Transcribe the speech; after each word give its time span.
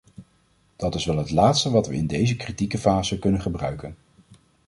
Dat 0.75 0.95
is 0.95 1.05
wel 1.05 1.17
het 1.17 1.31
laatste 1.31 1.69
wat 1.69 1.87
we 1.87 1.95
in 1.95 2.07
deze 2.07 2.35
kritieke 2.37 2.77
fase 2.77 3.19
kunnen 3.19 3.41
gebruiken. 3.41 3.95